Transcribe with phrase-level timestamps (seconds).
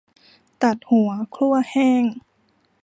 [0.63, 2.03] ตัดหัวคั่วแห้ง